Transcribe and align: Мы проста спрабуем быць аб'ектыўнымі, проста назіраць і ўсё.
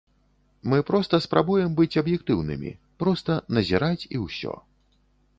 Мы 0.71 0.77
проста 0.89 1.17
спрабуем 1.25 1.75
быць 1.79 1.99
аб'ектыўнымі, 2.01 2.71
проста 3.03 3.35
назіраць 3.57 4.07
і 4.15 4.23
ўсё. 4.25 4.55